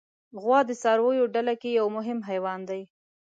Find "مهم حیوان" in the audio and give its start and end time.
1.97-2.59